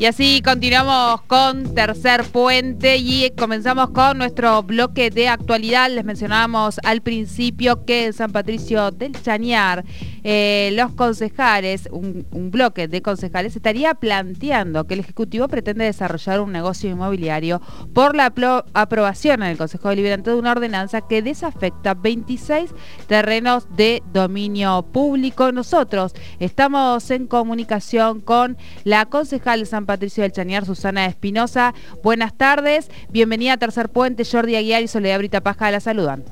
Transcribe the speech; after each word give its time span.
Y 0.00 0.06
así 0.06 0.40
continuamos 0.40 1.20
con 1.26 1.74
Tercer 1.74 2.24
Puente 2.24 2.96
y 2.96 3.30
comenzamos 3.36 3.90
con 3.90 4.16
nuestro 4.16 4.62
bloque 4.62 5.10
de 5.10 5.28
actualidad. 5.28 5.90
Les 5.90 6.06
mencionábamos 6.06 6.80
al 6.84 7.02
principio 7.02 7.84
que 7.84 8.06
en 8.06 8.14
San 8.14 8.32
Patricio 8.32 8.92
del 8.92 9.12
Chañar 9.20 9.84
eh, 10.24 10.70
los 10.72 10.92
concejales, 10.92 11.86
un, 11.92 12.24
bloque 12.50 12.88
de 12.88 13.02
concejales, 13.02 13.54
estaría 13.56 13.92
planteando 13.92 14.86
que 14.86 14.94
el 14.94 15.00
Ejecutivo 15.00 15.48
pretende 15.48 15.84
desarrollar 15.84 16.40
un 16.40 16.50
negocio 16.50 16.88
inmobiliario 16.88 17.60
por 17.92 18.16
la 18.16 18.32
aprobación 18.72 19.42
en 19.42 19.50
el 19.50 19.58
Consejo 19.58 19.90
Deliberante 19.90 20.30
de 20.30 20.36
una 20.36 20.52
ordenanza 20.52 21.02
que 21.02 21.20
desafecta 21.20 21.92
26 21.92 22.70
terrenos 23.06 23.66
de 23.76 24.02
dominio 24.14 24.82
público. 24.82 25.52
Nosotros 25.52 26.14
estamos 26.38 27.10
en 27.10 27.26
comunicación 27.26 28.22
con 28.22 28.56
la 28.84 29.04
concejal 29.04 29.60
de 29.60 29.66
San 29.66 29.84
Patricio 29.84 29.89
del 29.98 30.32
Chañar, 30.32 30.64
Susana 30.64 31.06
Espinosa. 31.06 31.74
Buenas 32.02 32.32
tardes, 32.36 32.88
bienvenida 33.08 33.54
a 33.54 33.56
Tercer 33.56 33.88
Puente, 33.88 34.24
Jordi 34.24 34.56
Aguiar 34.56 34.82
y 34.82 34.88
Soledad 34.88 35.18
Brita 35.18 35.40
Paja 35.40 35.70
la 35.70 35.80
saludan. 35.80 36.24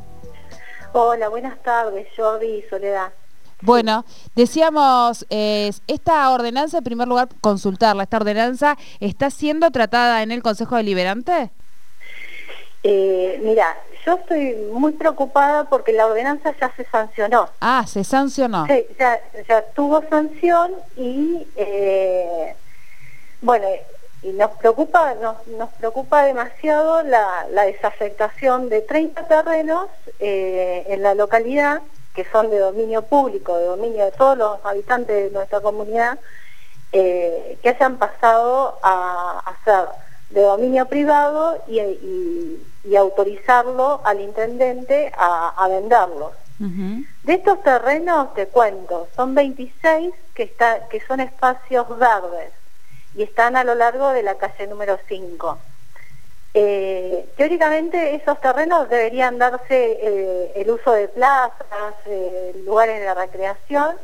Hola, 0.93 1.29
buenas 1.29 1.61
tardes, 1.63 2.07
Jordi 2.17 2.47
y 2.47 2.63
Soledad. 2.71 3.13
Bueno, 3.61 4.05
decíamos, 4.37 5.27
esta 5.29 6.31
ordenanza, 6.31 6.79
en 6.79 6.85
primer 6.85 7.09
lugar, 7.09 7.29
consultarla, 7.41 8.05
¿esta 8.05 8.19
ordenanza 8.19 8.77
está 9.01 9.31
siendo 9.31 9.71
tratada 9.73 10.23
en 10.23 10.31
el 10.31 10.43
Consejo 10.43 10.77
Deliberante? 10.77 11.51
Eh, 12.85 13.41
mira, 13.43 13.77
yo 14.07 14.15
estoy 14.15 14.55
muy 14.73 14.93
preocupada 14.93 15.65
porque 15.65 15.93
la 15.93 16.07
ordenanza 16.07 16.55
ya 16.61 16.73
se 16.77 16.85
sancionó. 16.85 17.49
Ah, 17.61 17.85
se 17.87 18.05
sancionó. 18.05 18.67
Sí, 18.67 18.87
ya, 18.99 19.21
tuvo 19.75 20.03
sanción 20.09 20.73
y, 20.97 21.47
eh, 21.57 22.55
bueno, 23.41 23.67
y 24.23 24.33
nos 24.33 24.51
preocupa, 24.53 25.15
nos, 25.15 25.71
preocupa 25.75 26.25
demasiado 26.25 27.03
la, 27.03 27.47
desafectación 27.67 28.69
de 28.69 28.81
30 28.81 29.29
terrenos 29.29 29.89
eh, 30.19 30.85
en 30.89 31.03
la 31.03 31.15
localidad 31.15 31.83
que 32.15 32.25
son 32.33 32.51
de 32.51 32.59
dominio 32.59 33.03
público, 33.03 33.57
de 33.57 33.67
dominio 33.67 34.07
de 34.07 34.11
todos 34.11 34.37
los 34.37 34.59
habitantes 34.65 35.27
de 35.27 35.31
nuestra 35.31 35.61
comunidad, 35.61 36.19
eh, 36.91 37.59
que 37.63 37.69
hayan 37.69 37.97
pasado 37.97 38.77
a, 38.83 39.55
ser 39.65 39.85
de 40.31 40.43
dominio 40.43 40.87
privado 40.87 41.63
y, 41.69 42.97
autorizarlo 42.97 44.01
al 44.03 44.21
intendente 44.21 45.13
a, 45.17 45.69
venderlos. 45.69 46.33
De 46.59 47.35
estos 47.35 47.63
terrenos 47.63 48.35
te 48.35 48.49
cuento, 48.49 49.07
son 49.15 49.37
26 49.37 50.13
que, 50.35 50.43
está, 50.43 50.89
que 50.89 51.01
son 51.07 51.21
espacios 51.21 51.87
verdes 51.97 52.51
y 53.15 53.23
están 53.23 53.57
a 53.57 53.65
lo 53.65 53.75
largo 53.75 54.11
de 54.11 54.23
la 54.23 54.37
calle 54.37 54.67
número 54.67 54.99
5. 55.09 55.59
Eh, 56.55 57.29
teóricamente 57.37 58.15
esos 58.15 58.41
terrenos 58.41 58.89
deberían 58.89 59.39
darse 59.39 59.99
eh, 60.01 60.53
el 60.57 60.71
uso 60.71 60.93
de 60.93 61.09
plazas, 61.09 61.95
eh, 62.07 62.63
lugares 62.65 63.01
de 63.01 63.15
recreación 63.15 63.97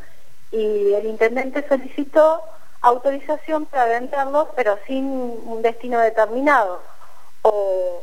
y 0.52 0.92
el 0.92 1.06
intendente 1.06 1.66
solicitó 1.66 2.42
autorización 2.82 3.64
para 3.64 3.86
venderlos 3.86 4.48
pero 4.54 4.78
sin 4.86 5.04
un 5.04 5.62
destino 5.62 5.98
determinado 6.00 6.82
o, 7.42 8.02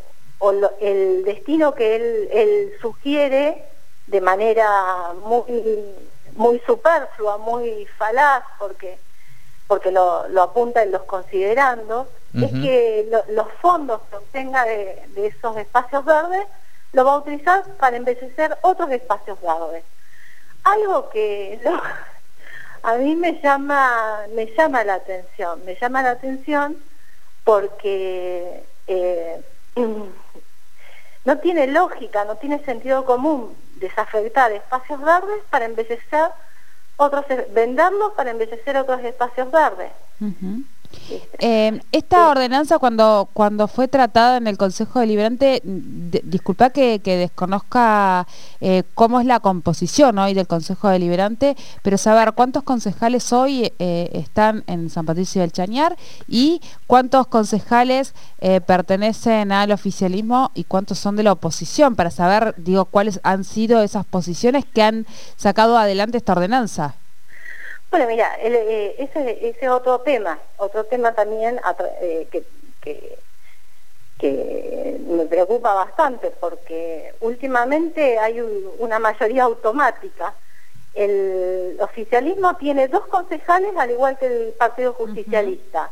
el 0.80 1.24
destino 1.24 1.76
que 1.76 1.96
él, 1.96 2.74
sugiere 2.82 3.64
de 4.08 4.22
manera 4.22 5.14
muy, 5.24 5.86
muy 6.34 6.60
superflua, 6.66 7.38
muy 7.38 7.86
falaz 7.98 8.44
porque, 8.58 8.98
porque 9.72 9.90
lo, 9.90 10.28
lo 10.28 10.42
apunta 10.42 10.84
en 10.84 10.92
los 10.92 11.04
considerandos 11.04 12.06
es 12.34 12.52
que 12.52 13.10
los 13.30 13.48
fondos 13.62 14.02
que 14.10 14.18
obtenga 14.18 14.66
de, 14.66 15.02
esos 15.16 15.56
espacios 15.56 16.04
verdes 16.04 16.46
lo 16.92 17.06
va 17.06 17.14
a 17.14 17.20
utilizar 17.20 17.64
para 17.80 17.96
embellecer 17.96 18.58
otros 18.64 18.92
espacios 18.92 19.40
verdes. 19.40 19.86
Algo 20.66 21.10
que 21.10 21.58
a 22.84 22.96
mí 22.96 23.16
me 23.16 23.40
llama, 23.40 24.24
me 24.36 24.48
llama 24.48 24.84
la 24.84 24.96
atención, 24.96 25.64
me 25.64 25.78
llama 25.80 26.04
la 26.04 26.12
atención 26.12 26.76
porque 27.46 28.66
eh, 28.88 29.42
no 31.24 31.38
tiene 31.38 31.68
lógica, 31.68 32.26
no 32.26 32.36
tiene 32.36 32.60
sentido 32.66 33.06
común 33.06 33.56
desafectar 33.78 34.52
espacios 34.52 35.00
verdes 35.00 35.42
para 35.50 35.64
embellecer 35.64 36.30
otros, 36.98 37.26
venderlos 37.54 38.14
para 38.14 38.32
embellecer 38.32 38.78
otros 38.78 39.04
espacios 39.04 39.52
verdes. 39.52 39.92
Eh, 41.40 41.80
esta 41.92 42.30
ordenanza 42.30 42.78
cuando, 42.80 43.28
cuando 43.34 43.68
fue 43.68 43.88
tratada 43.88 44.38
en 44.38 44.48
el 44.48 44.58
Consejo 44.58 45.00
Deliberante, 45.00 45.62
disculpa 45.64 46.70
que, 46.70 47.00
desconozca 47.04 48.28
eh, 48.60 48.84
cómo 48.94 49.20
es 49.20 49.26
la 49.26 49.40
composición 49.40 50.18
hoy 50.20 50.34
del 50.34 50.48
Consejo 50.48 50.90
Deliberante, 50.90 51.56
pero 51.82 51.98
saber 51.98 52.34
cuántos 52.34 52.64
concejales 52.64 53.34
hoy 53.34 53.72
eh, 53.80 54.10
están 54.14 54.64
en 54.68 54.90
San 54.90 55.06
Patricio 55.06 55.42
del 55.42 55.52
Chañar 55.52 55.98
y 56.28 56.62
cuántos 56.88 57.28
concejales 57.28 58.14
pertenecen 58.66 59.52
al 59.52 59.72
oficialismo 59.72 60.52
y 60.56 60.64
cuántos 60.64 60.98
son 60.98 61.16
de 61.16 61.24
la 61.24 61.32
oposición, 61.34 61.96
para 61.96 62.10
saber, 62.10 62.56
digo, 62.58 62.86
cuáles 62.86 63.20
han 63.24 63.44
sido 63.44 63.82
esas 63.82 64.06
posiciones 64.06 64.66
que 64.66 64.82
han 64.82 65.06
sacado 65.36 65.78
adelante 65.78 66.18
esta 66.18 66.34
ordenanza. 66.34 66.96
Bueno, 67.92 68.08
mira, 68.08 68.38
eh, 68.40 68.96
ese, 69.00 69.50
es 69.50 69.70
otro 69.70 70.00
tema, 70.00 70.40
otro 70.56 70.86
tema 70.86 71.12
también 71.12 71.60
eh, 72.02 72.26
que, 72.82 73.18
me 75.10 75.26
preocupa 75.26 75.74
bastante 75.74 76.32
porque 76.40 77.14
últimamente 77.20 78.18
hay 78.18 78.40
una 78.80 78.98
mayoría 78.98 79.44
automática. 79.44 80.34
El 80.94 81.78
oficialismo 81.82 82.56
tiene 82.56 82.88
dos 82.88 83.08
concejales 83.08 83.76
al 83.76 83.92
igual 83.92 84.18
que 84.18 84.28
el 84.28 84.54
Partido 84.54 84.94
Justicialista. 84.94 85.90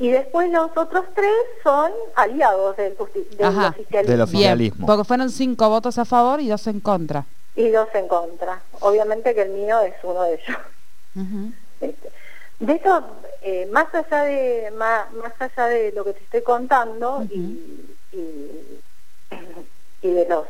Y 0.00 0.10
después 0.10 0.50
los 0.50 0.76
otros 0.76 1.04
tres 1.14 1.30
son 1.62 1.92
aliados 2.16 2.76
del, 2.76 2.96
oficialismo. 2.98 4.86
porque 4.86 5.04
fueron 5.04 5.30
cinco 5.30 5.68
votos 5.68 5.98
a 5.98 6.04
favor 6.04 6.40
y 6.40 6.48
dos 6.48 6.66
en 6.66 6.80
contra. 6.80 7.26
Y 7.54 7.68
dos 7.68 7.88
en 7.94 8.08
contra. 8.08 8.60
Obviamente 8.80 9.34
que 9.34 9.42
el 9.42 9.50
mío 9.50 9.80
es 9.80 9.94
uno 10.02 10.22
de 10.22 10.34
ellos. 10.34 10.56
Este, 11.80 12.10
de 12.60 12.72
eso, 12.72 13.04
eh, 13.42 13.68
más 13.70 13.92
allá 13.94 14.24
de 14.24 14.72
más, 14.76 15.06
allá 15.38 15.66
de 15.66 15.92
lo 15.92 16.04
que 16.04 16.12
te 16.14 16.24
estoy 16.24 16.42
contando 16.42 17.24
y, 17.30 17.84
de 20.02 20.26
los 20.28 20.46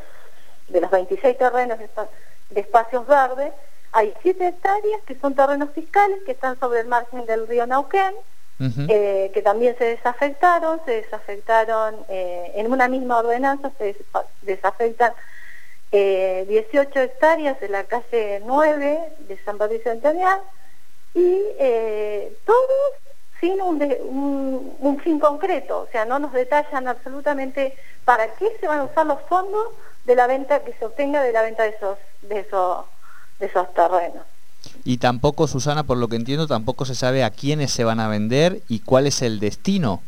de 0.69 0.81
los 0.81 0.91
26 0.91 1.37
terrenos 1.37 1.79
de 1.79 2.59
espacios 2.59 3.05
verdes, 3.07 3.51
hay 3.91 4.13
7 4.21 4.47
hectáreas 4.47 5.01
que 5.05 5.19
son 5.19 5.35
terrenos 5.35 5.69
fiscales 5.71 6.19
que 6.25 6.31
están 6.31 6.59
sobre 6.59 6.81
el 6.81 6.87
margen 6.87 7.25
del 7.25 7.47
río 7.47 7.65
Nauquén, 7.65 8.13
eh, 8.59 9.31
que 9.33 9.41
también 9.41 9.75
se 9.77 9.85
desafectaron, 9.85 10.81
se 10.85 10.91
desafectaron 10.91 11.95
eh, 12.09 12.51
en 12.55 12.71
una 12.71 12.87
misma 12.87 13.19
ordenanza, 13.19 13.71
se 13.77 13.95
desafectan 14.41 15.13
18 15.91 16.99
hectáreas 16.99 17.59
de 17.59 17.69
la 17.69 17.83
calle 17.85 18.41
9 18.45 18.99
de 19.27 19.37
San 19.43 19.57
Patricio 19.57 19.91
Antonio 19.91 20.27
y 21.13 21.41
eh, 21.59 22.37
todos 22.45 22.93
sin 23.39 23.61
un, 23.61 24.99
fin 25.03 25.19
concreto, 25.19 25.81
o 25.81 25.87
sea, 25.91 26.05
no 26.05 26.19
nos 26.19 26.33
detallan 26.33 26.87
absolutamente 26.87 27.73
para 28.03 28.33
qué 28.35 28.57
se 28.59 28.67
van 28.67 28.79
a 28.79 28.83
usar 28.83 29.05
los 29.05 29.21
fondos 29.29 29.67
de 30.05 30.15
la 30.15 30.27
venta 30.27 30.63
que 30.63 30.73
se 30.73 30.85
obtenga 30.85 31.21
de 31.23 31.31
la 31.31 31.41
venta 31.41 31.63
de 31.63 31.69
esos, 31.69 31.97
de 32.23 32.39
esos, 32.39 32.85
de 33.39 33.45
esos 33.45 33.73
terrenos. 33.73 34.25
Y 34.83 34.97
tampoco, 34.97 35.47
Susana, 35.47 35.83
por 35.83 35.97
lo 35.97 36.09
que 36.09 36.17
entiendo, 36.17 36.47
tampoco 36.47 36.83
se 36.83 36.95
sabe 36.95 37.23
a 37.23 37.29
quiénes 37.29 37.71
se 37.71 37.85
van 37.85 37.99
a 38.01 38.09
vender 38.09 38.61
y 38.67 38.81
cuál 38.81 39.07
es 39.07 39.21
el 39.21 39.39
destino. 39.39 40.01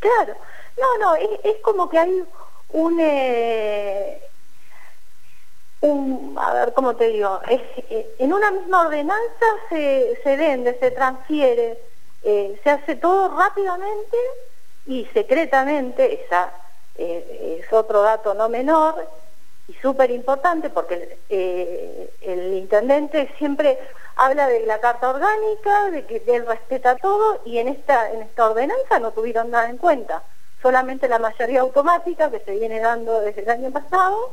Claro, 0.00 0.34
no, 0.78 0.98
no, 0.98 1.14
es, 1.14 1.56
como 1.62 1.88
que 1.88 1.98
hay 1.98 2.22
un... 2.72 2.98
Eh, 3.00 4.20
a 5.82 6.52
ver 6.54 6.72
cómo 6.72 6.96
te 6.96 7.08
digo, 7.08 7.40
eh, 7.48 8.14
en 8.18 8.32
una 8.32 8.50
misma 8.50 8.82
ordenanza 8.82 9.46
se, 9.68 10.18
se 10.22 10.36
vende, 10.36 10.78
se 10.78 10.90
transfiere, 10.90 11.78
eh, 12.22 12.58
se 12.62 12.70
hace 12.70 12.96
todo 12.96 13.36
rápidamente 13.36 14.16
y 14.86 15.04
secretamente, 15.12 16.24
esa 16.24 16.50
eh, 16.96 17.60
es 17.60 17.72
otro 17.72 18.02
dato 18.02 18.34
no 18.34 18.48
menor 18.48 19.06
y 19.68 19.74
súper 19.74 20.10
importante 20.10 20.70
porque 20.70 21.18
el 22.20 22.54
intendente 22.54 23.30
siempre 23.36 23.78
habla 24.14 24.48
de 24.48 24.64
la 24.64 24.80
carta 24.80 25.10
orgánica, 25.10 25.90
de 25.90 26.06
que 26.06 26.22
él 26.26 26.46
respeta 26.46 26.96
todo 26.96 27.40
y 27.44 27.58
en 27.58 27.68
esta, 27.68 28.10
en 28.12 28.22
esta 28.22 28.48
ordenanza 28.48 28.98
no 28.98 29.10
tuvieron 29.12 29.50
nada 29.50 29.68
en 29.68 29.76
cuenta, 29.76 30.22
solamente 30.62 31.08
la 31.08 31.18
mayoría 31.18 31.60
automática 31.60 32.30
que 32.30 32.40
se 32.40 32.52
viene 32.52 32.80
dando 32.80 33.20
desde 33.20 33.42
el 33.42 33.50
año 33.50 33.70
pasado 33.72 34.32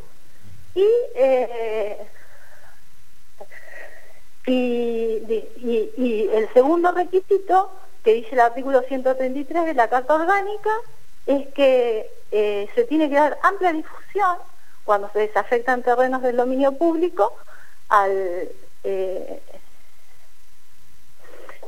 eh, 0.75 1.97
y, 4.45 4.51
y, 4.51 6.29
el 6.33 6.51
segundo 6.53 6.91
requisito 6.91 7.71
que 8.03 8.13
dice 8.13 8.29
el 8.31 8.41
artículo 8.41 8.81
133 8.81 9.65
de 9.65 9.73
la 9.73 9.87
Carta 9.87 10.15
Orgánica 10.15 10.71
es 11.25 11.47
que 11.53 12.09
eh, 12.31 12.67
se 12.75 12.83
tiene 12.85 13.09
que 13.09 13.15
dar 13.15 13.37
amplia 13.43 13.71
difusión 13.71 14.37
cuando 14.83 15.09
se 15.11 15.19
desafectan 15.19 15.83
terrenos 15.83 16.21
del 16.21 16.35
dominio 16.35 16.73
público 16.73 17.33
al 17.89 18.49
eh, 18.83 19.41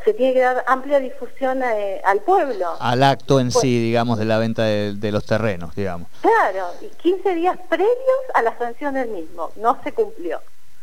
se 0.05 0.13
tiene 0.13 0.33
que 0.33 0.39
dar 0.39 0.63
amplia 0.67 0.99
difusión 0.99 1.63
eh, 1.63 1.99
al 2.05 2.21
pueblo. 2.21 2.77
Al 2.79 3.01
acto 3.01 3.39
en 3.39 3.49
sí, 3.49 3.57
pues 3.57 3.63
digamos, 3.63 4.19
de 4.19 4.25
la 4.25 4.37
venta 4.37 4.63
de, 4.63 5.11
los 5.11 5.25
terrenos, 5.25 5.75
digamos. 5.75 6.07
Claro, 6.21 6.67
y 6.79 6.87
15 7.01 7.35
días 7.35 7.57
previos 7.67 7.89
a 8.35 8.43
la 8.43 8.55
sanción 8.57 8.93
del 8.93 9.09
mismo. 9.09 9.51
No 9.55 9.79
se 9.83 9.91
cumplió. 9.93 10.39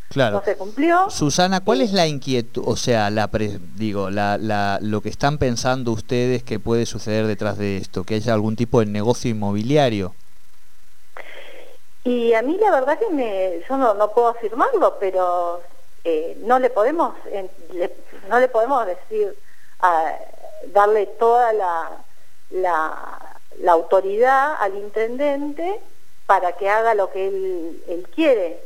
Claro. 0.08 0.38
No 0.38 0.44
se 0.44 0.56
cumplió. 0.56 1.08
Susana, 1.08 1.60
¿cuál 1.60 1.80
es 1.80 1.92
la 1.92 2.06
inquietud, 2.06 2.64
o 2.66 2.76
sea, 2.76 3.08
la 3.10 3.30
digo, 3.76 4.10
la, 4.10 4.78
lo 4.82 5.00
que 5.00 5.08
están 5.08 5.38
pensando 5.38 5.92
ustedes 5.92 6.42
que 6.42 6.58
puede 6.58 6.84
suceder 6.84 7.26
detrás 7.26 7.56
de 7.56 7.76
esto? 7.76 8.02
¿Que 8.04 8.16
haya 8.16 8.34
algún 8.34 8.56
tipo 8.56 8.80
de 8.80 8.86
negocio 8.86 9.30
inmobiliario? 9.30 10.14
Y 12.04 12.34
a 12.34 12.42
mí 12.42 12.58
la 12.60 12.72
verdad 12.72 12.98
que 12.98 13.08
me, 13.14 13.60
yo 13.68 13.76
no, 13.76 13.94
no 13.94 14.10
puedo 14.10 14.28
afirmarlo, 14.28 14.96
pero 14.98 15.62
eh, 16.04 16.36
no 16.42 16.58
le 16.58 16.70
podemos 16.70 17.14
no 18.28 18.40
le 18.40 18.48
podemos 18.48 18.86
decir 18.86 19.36
darle 20.72 21.06
toda 21.06 21.52
la, 21.52 21.90
la, 22.50 23.72
autoridad 23.72 24.54
al 24.60 24.76
intendente 24.76 25.80
para 26.26 26.52
que 26.52 26.68
haga 26.68 26.94
lo 26.94 27.10
que 27.10 27.28
él, 27.28 27.82
él 27.88 28.08
quiere. 28.14 28.58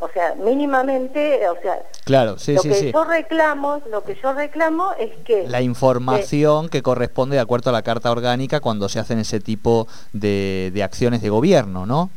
O 0.00 0.08
sea 0.10 0.36
mínimamente 0.36 1.48
o 1.48 1.60
sea 1.60 1.82
claro 2.04 2.38
sí, 2.38 2.54
lo 2.54 2.62
que 2.62 2.92
yo 2.92 3.02
reclamo 3.02 3.82
lo 3.90 4.04
que 4.04 4.14
yo 4.14 4.32
reclamo 4.32 4.92
es 4.96 5.10
que 5.24 5.48
la 5.48 5.60
información 5.60 6.68
que 6.68 6.82
corresponde 6.82 7.34
de 7.34 7.42
acuerdo 7.42 7.70
a 7.70 7.72
la 7.72 7.82
carta 7.82 8.12
orgánica 8.12 8.60
cuando 8.60 8.88
se 8.88 9.00
hacen 9.00 9.18
ese 9.18 9.40
tipo 9.40 9.88
de, 10.12 10.70
de 10.72 10.82
acciones 10.84 11.20
de 11.20 11.30
gobierno 11.30 11.84
no 11.84 12.10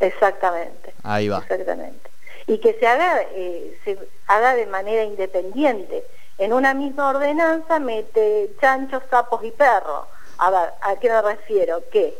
exactamente. 0.00 0.92
Ahí 1.02 1.28
va. 1.28 1.38
Exactamente 1.38 2.13
y 2.46 2.58
que 2.58 2.74
se 2.74 2.86
haga, 2.86 3.22
eh, 3.32 3.78
se 3.84 3.98
haga 4.26 4.54
de 4.54 4.66
manera 4.66 5.04
independiente. 5.04 6.04
En 6.38 6.52
una 6.52 6.74
misma 6.74 7.10
ordenanza 7.10 7.78
mete 7.78 8.50
chanchos, 8.60 9.02
sapos 9.10 9.44
y 9.44 9.50
perros. 9.50 10.06
A 10.38 10.50
ver, 10.50 10.70
¿a 10.82 10.96
qué 10.96 11.08
me 11.08 11.22
refiero? 11.22 11.82
Que 11.90 12.16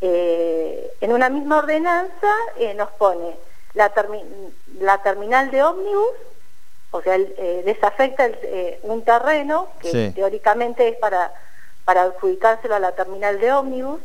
eh, 0.00 0.92
en 1.00 1.12
una 1.12 1.28
misma 1.28 1.58
ordenanza 1.58 2.32
eh, 2.58 2.74
nos 2.74 2.90
pone 2.90 3.36
la, 3.72 3.90
la, 4.78 4.98
terminal 4.98 5.50
de 5.50 5.62
ómnibus, 5.62 6.10
o 6.90 7.00
sea, 7.00 7.18
desafecta 7.18 8.30
un 8.82 9.02
terreno 9.02 9.68
que 9.80 10.12
teóricamente 10.14 10.86
es 10.86 10.96
para, 10.98 11.32
para 11.84 12.02
adjudicárselo 12.02 12.76
a 12.76 12.78
la 12.78 12.92
terminal 12.92 13.40
de 13.40 13.52
ómnibus, 13.52 14.00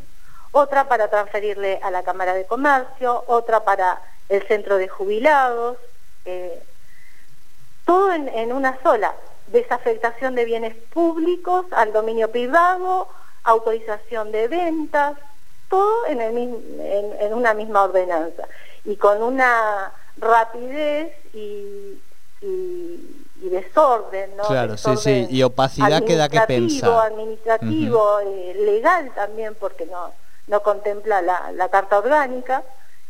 otra 0.52 0.86
para 0.86 1.10
transferirle 1.10 1.80
a 1.84 1.92
la 1.92 2.02
Cámara 2.02 2.34
de 2.34 2.46
Comercio, 2.46 3.24
otra 3.28 3.64
para 3.64 4.02
el 4.30 4.48
centro 4.48 4.78
de 4.78 4.88
jubilados, 4.88 5.78
eh, 6.26 6.62
todo 7.86 8.14
en, 8.14 8.54
una 8.54 8.80
sola, 8.84 9.14
desafectación 9.48 10.36
de 10.36 10.46
bienes 10.46 10.76
públicos 10.94 11.66
al 11.72 11.92
dominio 11.92 12.30
privado, 12.30 13.08
autorización 13.44 14.32
de 14.32 14.48
ventas, 14.48 15.18
todo 15.70 16.06
en, 16.08 16.22
en, 16.22 17.34
una 17.34 17.56
misma 17.56 17.84
ordenanza 17.84 18.48
y 18.86 18.96
con 18.96 19.24
una 19.24 19.92
rapidez 20.18 21.14
y, 21.34 22.00
desorden, 23.42 24.38
¿no? 24.38 24.44
Claro, 24.44 24.78
sí, 24.78 24.96
sí, 24.98 25.28
y 25.32 25.42
opacidad 25.42 26.04
que 26.04 26.16
da 26.16 26.30
que 26.30 26.40
pensar. 26.42 27.08
Administrativo, 27.08 28.20
eh, 28.20 28.54
legal 28.56 29.12
también, 29.16 29.56
porque 29.56 29.88
no, 29.88 30.12
no 30.48 30.62
contempla 30.62 31.22
la, 31.24 31.52
la 31.54 31.70
Carta 31.70 31.98
Orgánica 31.98 32.64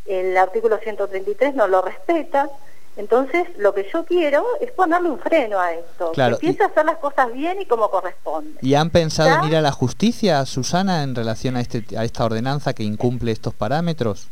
el 0.09 0.35
artículo 0.37 0.77
133 0.79 1.55
no 1.55 1.67
lo 1.67 1.81
respeta. 1.81 2.49
Entonces, 2.97 3.47
lo 3.57 3.73
que 3.73 3.87
yo 3.93 4.03
quiero 4.03 4.43
es 4.59 4.71
ponerle 4.71 5.09
un 5.09 5.19
freno 5.19 5.59
a 5.59 5.73
esto, 5.73 6.11
que 6.11 6.21
empiece 6.21 6.63
a 6.63 6.65
hacer 6.65 6.85
las 6.85 6.97
cosas 6.97 7.31
bien 7.31 7.61
y 7.61 7.65
como 7.65 7.89
corresponde. 7.89 8.59
¿Y 8.61 8.73
han 8.73 8.89
pensado 8.89 9.41
en 9.41 9.49
ir 9.49 9.55
a 9.55 9.61
la 9.61 9.71
justicia, 9.71 10.45
Susana, 10.45 11.03
en 11.03 11.15
relación 11.15 11.55
a, 11.55 11.61
este, 11.61 11.85
a 11.97 12.03
esta 12.03 12.25
ordenanza 12.25 12.73
que 12.73 12.83
incumple 12.83 13.31
estos 13.31 13.53
parámetros? 13.53 14.27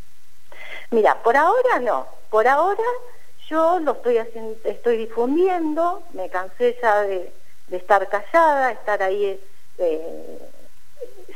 Mira, 0.91 1.15
por 1.23 1.37
ahora 1.37 1.79
no. 1.79 2.07
Por 2.29 2.47
ahora 2.47 2.83
yo 3.49 3.79
lo 3.79 3.93
estoy 3.93 4.17
haciendo, 4.17 4.57
estoy 4.65 4.97
difundiendo, 4.97 6.03
me 6.13 6.29
cansé 6.29 6.77
ya 6.81 7.01
de, 7.03 7.31
estar 7.71 8.07
callada, 8.09 8.71
estar 8.71 9.01
ahí 9.03 9.39
eh, 9.77 10.39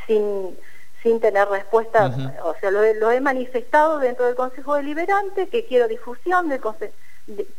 sin 0.07 0.57
sin 1.01 1.19
tener 1.19 1.47
respuesta, 1.47 2.13
o 2.43 2.53
sea, 2.59 2.69
lo, 2.69 3.11
he 3.11 3.21
manifestado 3.21 3.97
dentro 3.97 4.25
del 4.25 4.35
Consejo 4.35 4.75
Deliberante, 4.75 5.47
que 5.47 5.65
quiero 5.65 5.87
difusión 5.87 6.47
del 6.47 6.61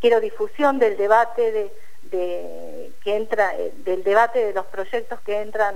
quiero 0.01 0.21
difusión 0.21 0.79
del 0.79 0.97
debate 0.97 1.71
de, 2.11 2.93
que 3.03 3.17
entra 3.17 3.57
eh, 3.57 3.73
del 3.79 4.05
debate 4.05 4.45
de 4.45 4.53
los 4.53 4.67
proyectos 4.67 5.21
que 5.21 5.41
entran 5.41 5.75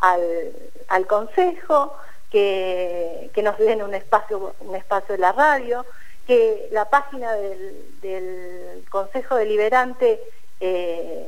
al, 0.00 1.06
Consejo, 1.06 1.96
que, 2.30 3.30
nos 3.42 3.56
den 3.58 3.82
un 3.82 3.94
espacio 3.94 4.54
un 4.60 4.74
espacio 4.74 5.14
de 5.14 5.20
la 5.20 5.32
radio, 5.32 5.86
que 6.26 6.68
la 6.70 6.90
página 6.90 7.32
del, 7.32 8.84
Consejo 8.90 9.36
Deliberante 9.36 10.20
eh, 10.60 11.26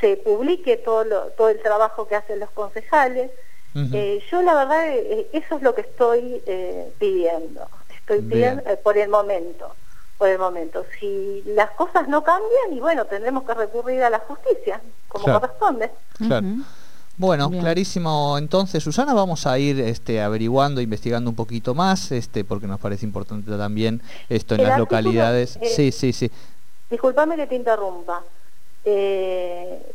se 0.00 0.16
publique 0.18 0.76
todo 0.76 1.30
todo 1.36 1.48
el 1.48 1.60
trabajo 1.60 2.06
que 2.06 2.16
hacen 2.16 2.38
los 2.38 2.50
concejales 2.50 3.30
eh, 3.74 4.22
yo 4.30 4.40
la 4.42 4.54
verdad, 4.54 4.88
eh, 4.88 5.28
eso 5.32 5.56
es 5.56 5.62
lo 5.62 5.74
que 5.74 5.80
estoy 5.80 6.40
eh, 6.46 6.92
pidiendo. 6.98 7.66
Estoy 7.90 8.20
pidiendo 8.20 8.62
por 8.82 8.96
el 8.98 9.08
momento, 9.08 9.74
por 10.18 10.28
el 10.28 10.38
momento. 10.38 10.84
Si 11.00 11.42
las 11.46 11.70
cosas 11.70 12.06
no 12.06 12.22
cambian, 12.22 12.72
y 12.72 12.80
bueno, 12.80 13.04
tendremos 13.06 13.44
que 13.44 13.54
recurrir 13.54 14.02
a 14.02 14.10
la 14.10 14.20
justicia, 14.20 14.80
como 15.08 15.24
corresponde. 15.24 15.90
Bueno, 17.16 17.50
clarísimo. 17.50 18.36
Entonces, 18.38 18.82
Susana, 18.82 19.14
vamos 19.14 19.46
a 19.46 19.58
ir 19.58 19.80
este, 19.80 20.20
averiguando, 20.20 20.80
investigando 20.80 21.30
un 21.30 21.36
poquito 21.36 21.74
más, 21.74 22.12
este, 22.12 22.44
porque 22.44 22.66
nos 22.66 22.78
parece 22.78 23.06
importante 23.06 23.50
también 23.56 24.02
esto 24.28 24.54
en 24.54 24.64
las 24.64 24.78
localidades. 24.78 25.58
sí, 25.62 25.90
sí, 25.90 26.12
sí. 26.12 26.30
Disculpame 26.90 27.36
que 27.36 27.46
te 27.46 27.56
interrumpa. 27.56 28.22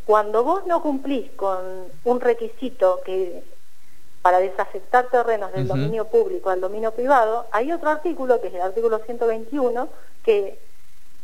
cuando 0.06 0.44
vos 0.44 0.66
no 0.66 0.82
cumplís 0.82 1.30
con 1.36 1.60
un 2.04 2.20
requisito 2.20 3.02
que 3.06 3.44
para 4.22 4.40
desafectar 4.40 5.08
terrenos 5.10 5.52
del 5.54 5.68
dominio 5.68 6.06
público 6.06 6.50
al 6.50 6.60
dominio 6.60 6.92
privado, 6.92 7.46
hay 7.52 7.72
otro 7.72 7.90
artículo, 7.90 8.42
que 8.42 8.48
es 8.48 8.54
el 8.54 8.62
artículo 8.62 9.00
121, 9.00 9.90
que 10.24 10.60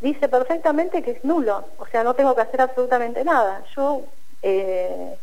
dice 0.02 0.30
perfectamente 0.30 1.02
que 1.04 1.12
es 1.12 1.26
nulo, 1.26 1.66
o 1.78 1.88
sea, 1.88 2.04
no 2.04 2.14
tengo 2.14 2.36
que 2.36 2.42
hacer 2.42 2.62
absolutamente 2.62 3.24
nada. 3.24 3.64
Yo 3.76 4.04
eh, 4.42 5.18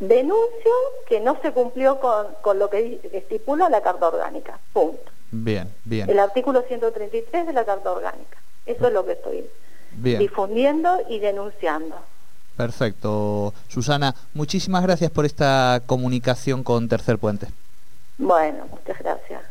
denuncio 0.00 0.72
que 1.06 1.20
no 1.20 1.38
se 1.42 1.52
cumplió 1.52 1.98
con, 2.00 2.58
lo 2.58 2.70
que 2.70 3.00
estipula 3.12 3.68
la 3.68 3.82
Carta 3.82 4.08
Orgánica, 4.08 4.58
punto. 4.72 5.10
Bien, 5.30 5.72
bien. 5.84 6.08
El 6.08 6.18
artículo 6.18 6.62
133 6.62 7.46
de 7.46 7.52
la 7.52 7.64
Carta 7.64 7.92
Orgánica. 7.92 8.38
Eso 8.64 8.86
es 8.86 8.92
lo 8.92 9.04
que 9.04 9.12
estoy 9.12 9.48
difundiendo 9.92 11.02
y 11.08 11.18
denunciando. 11.18 11.96
Perfecto. 12.58 13.54
Susana, 13.68 14.16
muchísimas 14.34 14.82
gracias 14.82 15.12
por 15.12 15.24
esta 15.24 15.80
comunicación 15.86 16.64
con 16.64 16.88
Tercer 16.88 17.16
Puente. 17.16 17.46
Bueno, 18.18 18.66
muchas 18.68 18.98
gracias. 18.98 19.42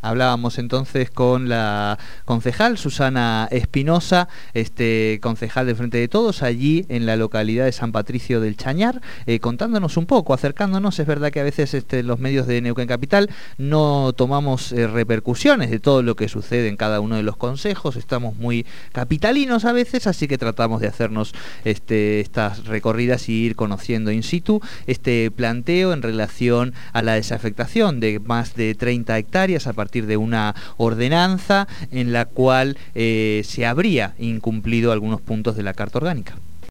Hablábamos 0.00 0.58
entonces 0.58 1.10
con 1.10 1.48
la 1.48 1.98
concejal 2.24 2.78
Susana 2.78 3.48
Espinosa, 3.50 4.28
este 4.54 5.18
concejal 5.20 5.66
de 5.66 5.74
Frente 5.74 5.98
de 5.98 6.06
Todos, 6.06 6.44
allí 6.44 6.86
en 6.88 7.04
la 7.04 7.16
localidad 7.16 7.64
de 7.64 7.72
San 7.72 7.90
Patricio 7.90 8.40
del 8.40 8.56
Chañar, 8.56 9.00
eh, 9.26 9.40
contándonos 9.40 9.96
un 9.96 10.06
poco, 10.06 10.34
acercándonos. 10.34 11.00
Es 11.00 11.06
verdad 11.06 11.32
que 11.32 11.40
a 11.40 11.44
veces 11.44 11.74
este, 11.74 12.04
los 12.04 12.20
medios 12.20 12.46
de 12.46 12.60
Neuquén 12.60 12.86
Capital 12.86 13.28
no 13.56 14.12
tomamos 14.12 14.70
eh, 14.70 14.86
repercusiones 14.86 15.68
de 15.70 15.80
todo 15.80 16.02
lo 16.04 16.14
que 16.14 16.28
sucede 16.28 16.68
en 16.68 16.76
cada 16.76 17.00
uno 17.00 17.16
de 17.16 17.24
los 17.24 17.36
consejos, 17.36 17.96
estamos 17.96 18.36
muy 18.36 18.66
capitalinos 18.92 19.64
a 19.64 19.72
veces, 19.72 20.06
así 20.06 20.28
que 20.28 20.38
tratamos 20.38 20.80
de 20.80 20.86
hacernos 20.86 21.32
este, 21.64 22.20
estas 22.20 22.66
recorridas 22.66 23.28
y 23.28 23.32
ir 23.32 23.56
conociendo 23.56 24.12
in 24.12 24.22
situ 24.22 24.60
este 24.86 25.30
planteo 25.32 25.92
en 25.92 26.02
relación 26.02 26.72
a 26.92 27.02
la 27.02 27.14
desafectación 27.14 27.98
de 27.98 28.20
más 28.20 28.54
de 28.54 28.76
30 28.76 29.18
hectáreas 29.18 29.66
a 29.66 29.72
partir 29.72 29.87
partir 29.88 30.04
de 30.04 30.18
una 30.18 30.54
ordenanza 30.76 31.66
en 31.90 32.12
la 32.12 32.26
cual 32.26 32.76
eh, 32.94 33.40
se 33.46 33.64
habría 33.64 34.14
incumplido 34.18 34.92
algunos 34.92 35.22
puntos 35.22 35.56
de 35.56 35.62
la 35.62 35.72
Carta 35.72 35.96
Orgánica. 35.96 36.34